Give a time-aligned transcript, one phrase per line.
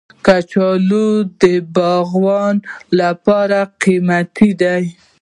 [0.25, 1.07] کچالو
[1.41, 1.43] د
[1.75, 2.55] باغوان
[2.99, 4.83] لپاره قیمتي دی